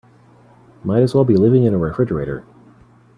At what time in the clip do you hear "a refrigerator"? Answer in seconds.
1.75-2.43